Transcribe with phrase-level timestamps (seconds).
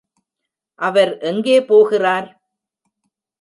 [0.79, 2.29] அவர் எங்கே போகிறார்?